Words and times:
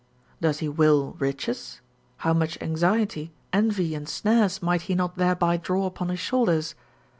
Does 0.41 0.61
he 0.65 0.67
will 0.67 1.15
riches, 1.19 1.79
how 2.17 2.33
much 2.33 2.57
anxiety, 2.59 3.33
envy, 3.53 3.93
and 3.93 4.09
snares 4.09 4.59
might 4.59 4.81
he 4.89 4.95
not 4.95 5.15
thereby 5.15 5.57
draw 5.57 5.85
upon 5.85 6.09
his 6.09 6.17
shoulders? 6.19 6.73